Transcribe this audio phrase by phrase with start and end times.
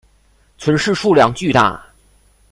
[0.57, 1.79] 存世数量巨大。